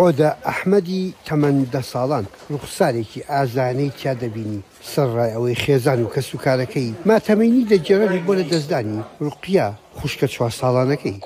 [0.00, 4.60] ئۆدە ئەحمەدی تەمەندە ساڵان ڕوخسارێکی ئازانەی تیا دەبینی
[4.92, 9.66] سەرڕای ئەوەی خێزان و کەس و کارەکەی ماتەمەنی دەجێڕی بۆ لە دەستدانی ڕقیە
[9.98, 11.16] خوشکە چوار ساڵانەکەی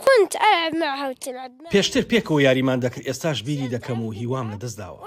[1.72, 4.98] پێشتر پێکەوە یاریمان دەکرد ئێستاش بیری دەکەم و هیوام لە دەستداوە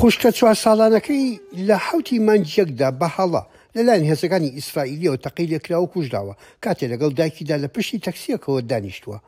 [0.00, 1.28] خوشکە چوار ساڵانەکەی
[1.68, 3.42] لە حوتی مانجیەکدا بە هەڵە.
[3.76, 6.34] لەلایەن هێزەکانی ئیسرائیلیەوە تەقیلێکراوە کوژداوە
[6.64, 9.18] کاتێ لەگەڵ دایکیدا لە پشتی تەکسیەکەەوە دانیشتووە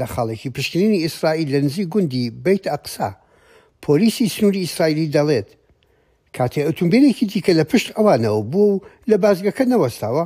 [0.00, 3.08] لە خاڵێکی پشکنینی ئیسرائیل لە نزی گوندی بیت ئەقسا
[3.84, 5.48] پۆلیسی سنووری ئیسرائیلی دەڵێت
[6.36, 8.80] کاتێ ئۆتومبیلێکی دیکە لە پشت ئەوانەوە بوو و
[9.10, 10.24] لە بازگەکە نەوەستاوە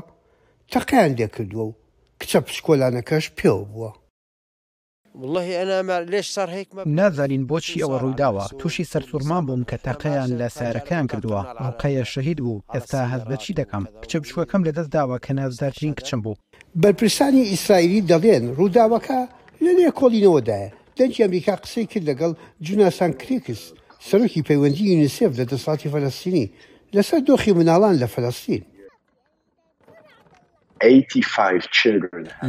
[0.73, 1.75] تەقیان لێکردووە و
[2.21, 3.91] کچە پشکۆلانەکەش پێوە بووە.
[6.99, 12.61] نازانین بۆچی ئەوە ڕووداوە تووشی سەرسوورمان بووم کە تەقەیان لە سارەکەیان کردووە ئەوقەیە شەهید بوو
[12.75, 16.35] ئێستا هەز بەچی دەکەم کچە بشوەکەم لەدەست داوە کە نازدارترین کچم بوو
[16.83, 19.21] بەرپرسانی ئیسرائیلی دەڵێن ڕووداوەکە
[19.65, 22.33] لە نێ کۆڵینەوەدایە دەنج ئەمریکا قسەی کرد لەگەڵ
[22.67, 23.63] جوناسان کریکس
[24.09, 26.47] سەرۆکی پەیوەندی یونیسف لە دەسڵاتی فەلستینی
[26.95, 28.63] لەسەر دۆخی مناڵان لە فەلستین.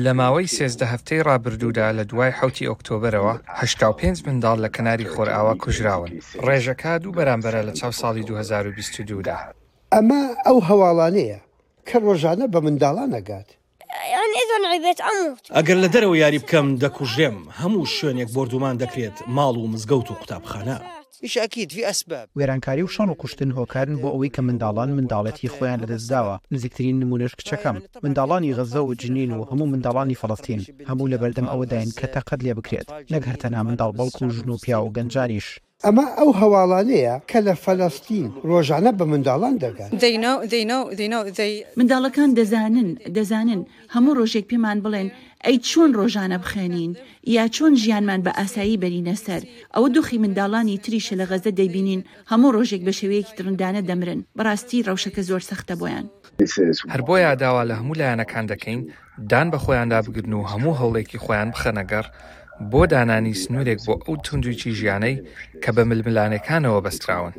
[0.06, 6.10] لە ماوەی سێزدە هەفتەی ڕابردوودا لە دوای حوتی ئۆکتۆبرەوە ه5 منداڵ لە کناری خۆرئاوا کوژراون
[6.48, 9.38] ڕێژەکە دوو بەرامبەرە لە چاو ساڵی 2022دا
[9.94, 11.40] ئەمە ئەو هەواڵانەیە
[11.88, 13.50] کە ڕۆژانە بە منداڵان نەگات
[14.54, 20.08] دەنعیبێت ئەموت ئەگەر لە دەرەوە یاری بکەم دەکوژێم هەموو شوێنێک بردومان دەکرێت ماڵ و مزگەوت
[20.10, 20.78] و قوتابخانە.
[21.26, 25.80] ئیشاکیت وی ئەسباب وێرانکاری و شان و کوشتن هۆکارن بۆ ئەوەی کە منداڵان منداڵەتی خۆیان
[25.84, 31.48] لەدەستداوە نزیکترین نمونەش کچەکەم منداڵانی غەزە و جنین و هەموو منداڵانی فەڵستین هەموو لە بەردەم
[31.52, 35.48] ئەوەداین کە تەقەت لێ بکرێت نەگەرتەنا منداڵ بەڵکو و ژن و پیا و گەنجاریش
[35.86, 39.90] ئەمە ئەو هەواڵانەیە کە لە فەلەستین ڕۆژانە بە منداڵان دەگەن
[41.80, 43.62] منداڵەکان دەزانن دەزانن
[43.94, 45.08] هەموو ڕۆژێک پێمان بڵێن
[45.46, 46.92] ئەی چۆن ڕۆژانە بخێنین
[47.36, 49.42] یا چۆن ژیانمان بە ئاسایی بەرینە سەر
[49.74, 55.22] ئەوە دۆخی منداڵانی تریشە لە غەزە دەیبینین هەموو ڕۆژێک بە شێوەیەکی درندانە دەمرن بەڕاستی ڕەوشەکە
[55.30, 56.06] زۆر سەختە بۆیان
[56.94, 58.80] هەر بۆ یاداوا لە هەموو لایەنەکان دەکەین
[59.32, 62.06] دان بە خۆیاندا بگرن و هەموو هەوڵێکی خۆیان بخەنەگەر
[62.72, 65.16] بۆ دانانی سنوورێک بۆ ئەو تونندویی ژیانەی
[65.64, 67.34] کە بە ململانەکانەوە بەستراون.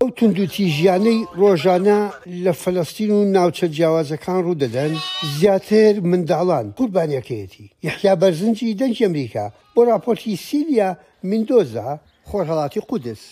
[0.00, 1.98] ئەو تونندوتی ژیانەی ڕۆژانە
[2.44, 4.92] لە فەلستین و ناوچە جیاوازەکان ڕوودەدەن
[5.38, 10.90] زیاتر منداڵان قوربانیەکەیەتی یحیا بەرزنجی دەنج ئەمریکا بۆ راپۆرتی سیلیا
[11.30, 11.88] مندۆزا
[12.28, 13.22] خۆرهڵاتی قودس.